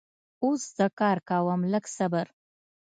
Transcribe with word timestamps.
اوس 0.43 0.61
زه 0.77 0.85
کار 0.99 1.17
کوم 1.29 1.61
لږ 1.71 1.85
صبر 1.97 2.27